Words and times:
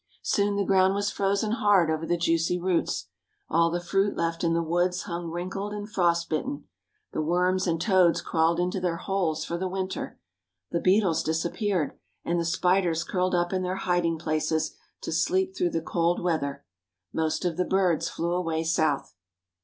Soon 0.23 0.55
the 0.55 0.65
ground 0.65 0.95
was 0.95 1.11
frozen 1.11 1.51
hard 1.51 1.91
over 1.91 2.07
the 2.07 2.17
juicy 2.17 2.59
roots. 2.59 3.05
All 3.51 3.69
the 3.69 3.79
fruit 3.79 4.17
left 4.17 4.43
in 4.43 4.55
the 4.55 4.63
woods 4.63 5.03
hung 5.03 5.29
wrinkled 5.29 5.73
and 5.73 5.87
frost 5.87 6.27
bitten. 6.27 6.67
The 7.13 7.21
worms 7.21 7.67
and 7.67 7.79
toads 7.79 8.19
crawled 8.19 8.59
into 8.59 8.79
their 8.79 8.97
holes 8.97 9.45
for 9.45 9.59
the 9.59 9.67
winter. 9.67 10.17
The 10.71 10.81
beetles 10.81 11.21
disappeared, 11.21 11.95
and 12.25 12.39
the 12.39 12.45
spiders 12.45 13.03
curled 13.03 13.35
up 13.35 13.53
in 13.53 13.61
their 13.61 13.75
hiding 13.75 14.17
places 14.17 14.75
to 15.01 15.11
sleep 15.11 15.55
through 15.55 15.69
the 15.69 15.81
cold 15.83 16.19
weather. 16.23 16.65
Most 17.13 17.45
of 17.45 17.55
the 17.55 17.63
birds 17.63 18.09
flew 18.09 18.33
away 18.33 18.63
south. 18.63 19.13